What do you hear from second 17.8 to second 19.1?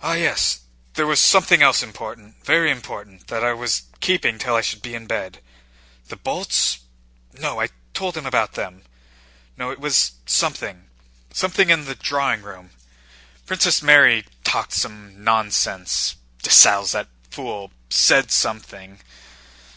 said something.